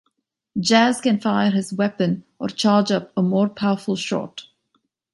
[0.59, 4.45] Jazz can fire his weapon, or charge up a more powerful shot.